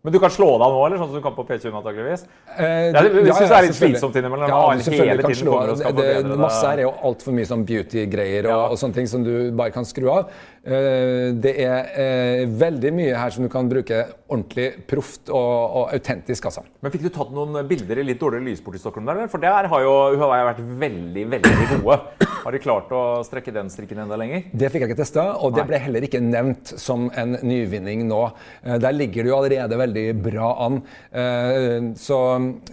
Men 0.03 0.15
du 0.15 0.19
kan 0.23 0.31
slå 0.33 0.47
deg 0.57 0.63
av 0.65 0.73
nå, 0.73 0.85
eller 0.87 0.97
sånn 0.97 1.11
som 1.11 1.17
du 1.19 1.25
kan 1.27 1.35
på 1.37 1.45
P20 1.45 1.75
antakeligvis? 1.77 2.23
Eh, 2.57 2.87
det, 2.89 3.01
det- 3.13 3.25
jeg 3.27 3.35
synes 3.37 3.51
det 3.51 3.57
er 3.59 3.67
litt 3.67 3.77
slitsomt 3.77 4.15
innimellom, 4.17 4.49
Ja, 4.49 4.61
du 4.73 4.91
hele 4.97 5.21
tiden 5.21 5.37
slå 5.37 5.51
kommer 5.53 5.69
og 5.69 5.75
av. 5.75 5.77
skal 5.83 5.93
Det, 5.93 6.07
forbedre 6.15 6.31
det. 6.31 6.39
masse 6.41 6.63
her 6.71 6.79
er 6.79 6.83
jo 6.87 6.93
altfor 7.05 7.33
mye 7.37 7.49
sånn 7.51 7.65
beauty-greier 7.69 8.45
og, 8.47 8.51
Ja. 8.51 8.63
og 8.73 8.79
sånne 8.81 8.95
ting 8.95 9.07
som 9.07 9.23
du 9.25 9.51
bare 9.53 9.71
kan 9.71 9.85
skru 9.85 10.09
av. 10.09 10.31
Eh, 10.65 11.33
det 11.41 11.53
er 11.61 11.85
eh, 11.97 12.47
veldig 12.47 12.93
mye 12.97 13.15
her 13.17 13.31
som 13.31 13.45
du 13.45 13.49
kan 13.53 13.69
bruke 13.69 14.07
ordentlig 14.31 14.87
proft 14.87 15.29
og, 15.29 15.37
og 15.37 15.93
autentisk, 15.93 16.45
altså. 16.49 16.63
Men 16.83 16.93
fikk 16.93 17.03
du 17.03 17.09
tatt 17.11 17.31
noen 17.33 17.61
bilder 17.69 17.99
i 18.01 18.03
litt 18.05 18.21
dårligere 18.21 18.45
lys 18.49 18.61
borti 18.65 18.79
Stockholm 18.81 19.05
der? 19.05 19.27
For 19.29 19.39
der 19.39 19.69
har 19.69 19.81
jo 19.85 20.17
Huawei 20.17 20.41
vært 20.49 20.65
veldig, 20.81 21.27
veldig 21.37 21.83
gode. 21.83 22.01
Har 22.41 22.53
de 22.53 22.59
klart 22.59 22.89
å 22.97 23.21
strekke 23.25 23.53
den 23.53 23.69
strikken 23.69 23.99
enda 24.01 24.17
lenger? 24.17 24.45
Det 24.57 24.73
fikk 24.73 24.81
jeg 24.87 24.91
ikke 24.95 25.01
testa, 25.03 25.37
og 25.45 25.53
det 25.57 25.67
ble 25.69 25.77
heller 25.79 26.01
ikke 26.09 26.21
nevnt 26.25 26.73
som 26.81 27.11
en 27.21 27.37
nyvinning 27.43 28.07
nå. 28.09 28.33
Eh, 28.65 28.79
Der 28.81 28.93
ligger 28.97 29.25
det 29.25 29.29
jo 29.29 29.37
allerede 29.37 29.77
veldig 29.77 29.89
bra 30.15 30.51
an. 30.67 30.83
Eh, 31.13 31.93
Så, 31.97 32.19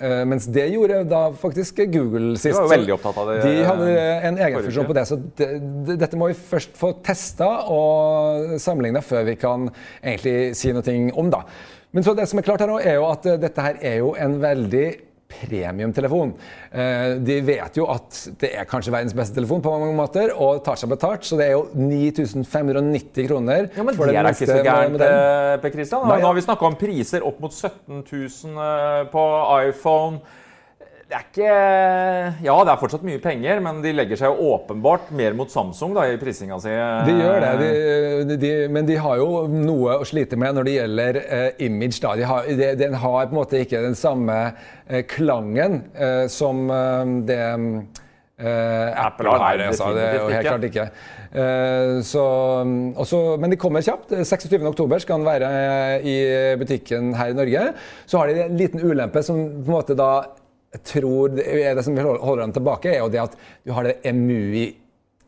eh, 0.02 0.24
mens 0.26 0.48
det 0.48 0.68
gjorde 0.74 1.04
da 1.10 1.32
faktisk 1.32 1.82
Google 1.92 2.38
sist. 2.38 2.56
De 2.56 2.62
var 2.62 2.74
veldig 2.78 2.94
opptatt 2.94 3.18
av 3.18 3.32
det, 3.32 3.38
De 3.44 3.64
hadde 3.66 3.96
en 4.30 4.38
egen 4.38 4.62
funksjon 4.62 4.90
på 4.90 4.94
det, 4.98 5.08
så 5.08 5.18
det, 5.38 5.50
det, 5.88 5.98
dette 6.00 6.18
må 6.18 6.28
vi 6.32 6.38
først 6.38 6.78
få 6.78 6.94
testa 7.04 7.48
og 7.72 8.60
sammenligna 8.60 9.02
før 9.02 9.26
vi 9.26 9.36
kan 9.36 9.70
egentlig 10.04 10.56
si 10.56 10.72
noe 10.76 10.98
om, 11.18 11.30
da. 11.34 11.44
Men 11.94 12.04
så 12.04 12.14
det 12.14 12.28
som 12.30 12.40
er 12.40 12.46
klart 12.46 12.62
her 12.62 12.70
nå, 12.70 12.80
er 12.84 13.00
jo 13.00 13.08
at 13.10 13.26
eh, 13.26 13.40
dette 13.42 13.64
her 13.64 13.80
er 13.82 14.00
jo 14.02 14.14
en 14.20 14.40
veldig 14.42 14.88
premiumtelefon. 15.28 16.34
Eh, 16.72 17.18
De 17.28 17.40
vet 17.46 17.78
jo 17.78 17.86
at 17.92 18.18
det 18.40 18.54
er 18.56 18.68
kanskje 18.70 18.94
verdens 18.94 19.16
beste 19.18 19.36
telefon 19.36 19.62
på 19.62 19.74
mange 19.74 19.94
måter, 19.98 20.32
og 20.36 20.64
tar 20.66 20.80
seg 20.80 20.90
betalt, 20.94 21.28
så 21.28 21.38
det 21.40 21.50
er 21.50 21.56
jo 21.58 21.66
9590 21.76 23.28
kroner. 23.28 23.70
Ja, 23.76 23.84
men 23.84 23.96
for 23.98 24.08
det 24.08 24.16
er 24.18 24.28
da 24.28 24.34
ikke 24.36 24.50
så 24.50 24.64
gærent, 24.64 25.02
eh, 25.04 25.54
Per 25.64 25.76
Christian. 25.76 26.08
Nå 26.08 26.20
har 26.24 26.34
vi 26.38 26.46
snakka 26.48 26.66
om 26.70 26.76
priser 26.80 27.26
opp 27.28 27.40
mot 27.44 27.54
17 27.54 28.04
000 28.04 28.60
eh, 28.68 29.06
på 29.12 29.24
iPhone. 29.70 30.22
Det 31.08 31.16
er 31.16 31.24
ikke 31.24 31.52
Ja, 32.44 32.56
det 32.68 32.72
er 32.74 32.80
fortsatt 32.82 33.04
mye 33.08 33.20
penger, 33.24 33.62
men 33.64 33.78
de 33.84 33.94
legger 33.96 34.20
seg 34.20 34.34
jo 34.34 34.50
åpenbart 34.58 35.08
mer 35.16 35.36
mot 35.40 35.52
Samsung 35.52 35.94
da, 35.96 36.04
i 36.04 36.18
prisinga 36.20 36.58
si. 36.60 36.74
De 37.08 37.14
gjør 37.16 37.46
det, 37.46 37.52
de, 38.28 38.40
de, 38.42 38.50
men 38.76 38.88
de 38.90 38.98
har 39.00 39.22
jo 39.22 39.46
noe 39.48 40.02
å 40.02 40.08
slite 40.08 40.36
med 40.40 40.58
når 40.58 40.68
det 40.68 40.74
gjelder 40.76 41.20
uh, 41.22 41.62
image. 41.64 42.02
Da. 42.04 42.12
De 42.20 42.26
har, 42.28 42.50
de, 42.60 42.68
den 42.82 42.98
har 43.00 43.30
på 43.30 43.32
en 43.32 43.40
måte 43.40 43.62
ikke 43.64 43.80
den 43.86 43.96
samme 43.96 44.36
uh, 44.52 45.00
klangen 45.08 45.80
uh, 45.96 46.26
som 46.32 46.68
det 47.28 47.40
Apple 48.38 49.32
har, 49.32 49.40
nei, 49.42 49.70
Altså, 49.72 49.88
det 49.96 50.04
er 50.04 50.18
jo 50.20 50.28
helt 50.30 50.46
klart 50.46 50.66
ikke. 50.68 50.84
Så, 52.06 52.26
også, 53.02 53.22
men 53.42 53.50
de 53.50 53.58
kommer 53.58 53.82
kjapt. 53.82 54.14
26.10 54.14 55.02
skal 55.02 55.24
den 55.24 55.26
være 55.26 55.50
i 56.06 56.14
butikken 56.62 57.16
her 57.18 57.34
i 57.34 57.38
Norge. 57.40 57.64
Så 58.06 58.22
har 58.22 58.30
de 58.30 58.44
en 58.44 58.60
liten 58.60 58.84
ulempe 58.86 59.26
som 59.26 59.42
på 59.42 59.66
en 59.66 59.78
måte 59.80 59.98
da 59.98 60.12
jeg 60.76 60.84
tror 60.92 61.32
det 61.38 61.46
det 61.78 61.86
som 61.86 61.96
holder 61.98 62.44
dem 62.44 62.58
tilbake, 62.58 62.92
er 62.92 63.02
jo 63.02 63.14
det 63.14 63.24
at 63.24 63.40
du 63.66 63.72
har 63.76 63.88
det 63.88 63.98
EMUI 64.08 64.68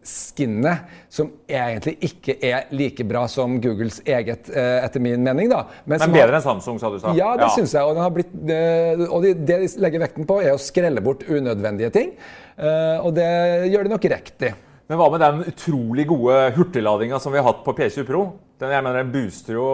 skinnet, 0.10 0.88
som 1.12 1.27
egentlig 1.50 1.96
ikke 2.08 2.36
er 2.46 2.69
like 2.74 3.03
bra 3.08 3.25
som 3.29 3.58
Googles 3.62 4.00
eget, 4.08 4.50
eh, 4.50 4.79
etter 4.86 5.03
min 5.03 5.24
mening. 5.24 5.50
da. 5.51 5.65
Men 5.86 6.00
Men 6.00 6.15
bedre 6.15 6.39
enn 6.39 6.46
Samsung, 6.46 6.79
sa 6.79 6.89
du. 6.89 7.00
sa. 7.00 7.13
Ja, 7.13 7.36
det 7.38 7.51
syns 7.51 7.74
jeg. 7.74 7.84
Og, 7.84 7.96
den 7.96 8.03
har 8.03 8.13
blitt, 8.15 8.31
det, 8.31 9.10
og 9.10 9.24
de, 9.24 9.34
det 9.34 9.60
de 9.60 9.67
legger 9.84 10.00
vekten 10.00 10.25
på, 10.25 10.41
er 10.41 10.55
å 10.55 10.62
skrelle 10.62 11.03
bort 11.03 11.25
unødvendige 11.27 11.91
ting. 11.91 12.13
Eh, 12.58 12.98
og 13.03 13.13
det 13.15 13.29
gjør 13.69 13.84
de 13.84 13.93
nok 13.96 14.10
riktig. 14.15 14.53
Men 14.89 14.98
hva 14.98 15.10
med 15.13 15.22
den 15.22 15.43
utrolig 15.51 16.08
gode 16.10 16.38
hurtigladinga 16.55 17.19
som 17.22 17.34
vi 17.36 17.38
har 17.38 17.46
hatt 17.46 17.62
på 17.65 17.75
P20 17.77 18.08
Pro? 18.08 18.24
Den, 18.60 18.72
jeg 18.74 18.84
mener, 18.84 19.03
den 19.03 19.12
booster 19.13 19.60
jo 19.60 19.67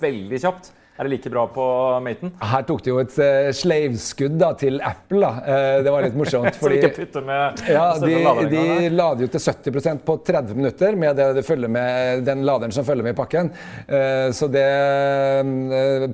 veldig 0.00 0.38
kjapt. 0.44 0.70
Er 1.00 1.06
det 1.08 1.14
like 1.14 1.30
bra 1.32 1.46
på 1.48 1.66
Maten? 2.04 2.28
Her 2.44 2.64
tok 2.68 2.82
de 2.84 2.90
jo 2.90 2.98
et 3.00 3.14
uh, 3.16 3.46
slaveskudd 3.56 4.34
da, 4.36 4.50
til 4.60 4.74
Apple. 4.84 5.20
da. 5.22 5.30
Uh, 5.40 5.76
det 5.86 5.94
var 5.94 6.04
litt 6.04 6.16
morsomt. 6.20 6.58
Putter 7.00 7.24
med 7.24 7.62
Ja, 7.72 7.86
de, 7.96 8.18
de 8.50 8.90
lader 8.92 9.24
jo 9.24 9.30
til 9.32 9.40
70% 9.40 10.02
på 10.04 10.16
30 10.26 10.58
minutter 10.58 10.98
med 11.00 11.16
det, 11.16 11.30
det 11.38 11.68
med, 11.72 12.20
den 12.26 12.42
laderen 12.44 12.74
som 12.76 12.84
følger 12.84 13.06
med 13.06 13.16
i 13.16 13.16
pakken. 13.16 13.48
Uh, 13.88 14.28
Så 14.36 14.50
det 14.52 14.66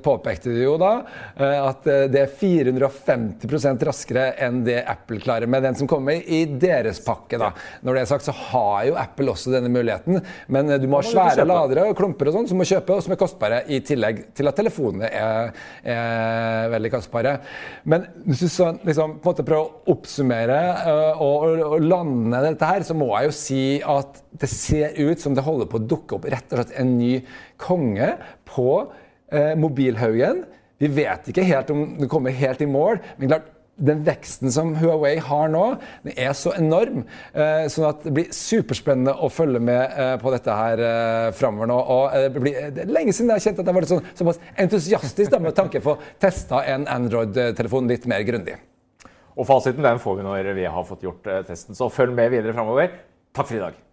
påpekte 0.05 0.53
de 0.55 0.63
jo 0.63 0.77
da, 0.79 0.93
at 1.35 1.83
det 2.11 2.21
er 2.21 2.31
450% 2.39 3.83
raskere 3.87 4.25
enn 4.43 4.61
det 4.65 4.77
Apple 4.87 5.19
klarer 5.23 5.49
med 5.49 5.65
den 5.65 5.75
som 5.77 5.89
kommer 5.89 6.15
i 6.15 6.43
deres 6.47 7.01
pakke. 7.03 7.39
da. 7.41 7.51
Når 7.83 7.97
det 7.97 8.03
er 8.05 8.09
sagt, 8.13 8.27
så 8.27 8.35
har 8.37 8.87
jo 8.87 8.97
Apple 8.99 9.33
også 9.33 9.51
denne 9.53 9.71
muligheten, 9.73 10.21
men 10.53 10.71
du 10.79 10.87
må 10.87 11.01
ha 11.01 11.07
svære 11.07 11.47
ladere 11.47 11.87
og 11.91 11.97
klumper 11.99 12.31
og 12.31 12.39
sånn 12.39 12.49
som 12.51 12.61
må 12.61 12.67
kjøpe, 12.67 12.95
og 12.95 13.05
som 13.05 13.15
er 13.15 13.21
kostbare, 13.21 13.61
i 13.67 13.81
tillegg 13.85 14.23
til 14.37 14.51
at 14.51 14.63
telefonene 14.77 15.09
er, 15.09 15.55
er 15.83 16.69
veldig 16.71 16.91
kostbare. 16.93 17.37
Men 17.89 18.07
hvis 18.25 18.43
du 18.45 18.49
så, 18.51 18.71
liksom, 18.85 19.17
på 19.21 19.29
en 19.29 19.33
måte 19.33 19.45
prøver 19.47 19.65
å 19.65 19.95
oppsummere 19.95 20.59
øh, 20.91 21.23
og, 21.23 21.47
og, 21.47 21.65
og 21.71 21.87
lande 21.87 22.43
dette 22.45 22.69
her, 22.69 22.85
så 22.87 22.97
må 22.97 23.09
jeg 23.15 23.29
jo 23.29 23.37
si 23.39 23.63
at 23.81 24.21
det 24.37 24.51
ser 24.51 24.97
ut 24.99 25.21
som 25.21 25.35
det 25.35 25.45
holder 25.45 25.69
på 25.69 25.81
å 25.81 25.87
dukke 25.95 26.17
opp 26.17 26.29
rett 26.29 26.53
og 26.53 26.61
slett 26.61 26.77
en 26.77 26.95
ny 26.99 27.13
konge 27.61 28.13
på 28.47 28.69
eh, 29.33 29.53
mobilhaugen. 29.59 30.45
Vi 30.77 30.89
vet 30.93 31.31
ikke 31.31 31.45
helt 31.47 31.71
om 31.73 31.85
det 31.97 32.09
kommer 32.11 32.35
helt 32.35 32.61
i 32.61 32.69
mål, 32.69 33.01
men 33.17 33.31
klart 33.31 33.53
den 33.77 34.03
veksten 34.05 34.51
som 34.53 34.73
Huawei 34.79 35.17
har 35.21 35.51
nå, 35.53 35.63
den 36.05 36.17
er 36.17 36.33
så 36.37 36.53
enorm. 36.57 37.03
Eh, 37.33 37.67
sånn 37.71 37.87
at 37.89 38.05
det 38.05 38.13
blir 38.15 38.31
superspennende 38.33 39.13
å 39.13 39.29
følge 39.33 39.61
med 39.63 39.97
eh, 39.97 40.13
på 40.21 40.33
dette 40.33 40.57
her 40.59 40.83
eh, 40.89 41.29
framover 41.37 41.71
nå. 41.71 41.77
Og 41.77 42.17
eh, 42.17 42.27
det, 42.33 42.43
blir, 42.43 42.59
det 42.75 42.85
er 42.85 42.93
lenge 42.99 43.15
siden 43.15 43.33
jeg 43.33 43.41
har 43.41 43.45
kjent 43.47 43.61
at 43.61 43.65
jeg 43.65 43.73
har 43.73 43.79
vært 43.79 43.93
sånn, 43.93 44.05
såpass 44.17 44.41
entusiastisk 44.65 45.33
da, 45.33 45.41
med 45.43 45.57
tanke 45.57 45.83
på 45.83 45.95
å 45.95 45.99
teste 46.21 46.63
en 46.73 46.87
Android-telefon 46.97 47.89
litt 47.91 48.07
mer 48.09 48.25
grundig. 48.27 48.57
Og 49.37 49.45
fasiten 49.45 49.85
den 49.85 50.01
får 50.01 50.17
vi 50.17 50.25
når 50.25 50.53
vi 50.57 50.65
har 50.65 50.87
fått 50.87 51.05
gjort 51.05 51.27
testen. 51.45 51.77
Så 51.77 51.91
følg 51.93 52.17
med 52.17 52.33
videre 52.33 52.57
framover. 52.57 52.95
Takk 53.37 53.51
for 53.51 53.59
i 53.59 53.67
dag. 53.67 53.86